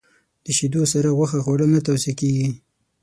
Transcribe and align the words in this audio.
د 0.45 0.45
شیدو 0.57 0.81
سره 0.93 1.15
غوښه 1.17 1.39
خوړل 1.45 1.69
نه 1.75 1.81
توصیه 1.87 2.13
کېږي. 2.19 2.47